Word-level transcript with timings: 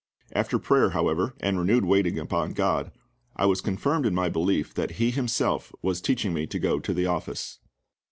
After 0.33 0.57
prayer, 0.57 0.89
however, 0.89 1.35
and 1.41 1.59
renewed 1.59 1.85
waiting 1.85 2.17
upon 2.17 2.53
GOD, 2.53 2.91
I 3.35 3.45
was 3.45 3.61
confirmed 3.61 4.07
in 4.07 4.15
my 4.15 4.29
belief 4.29 4.73
that 4.73 4.93
He 4.93 5.11
Himself 5.11 5.71
was 5.83 6.01
teaching 6.01 6.33
me 6.33 6.47
to 6.47 6.57
go 6.57 6.79
to 6.79 6.93
the 6.95 7.05
office. 7.05 7.59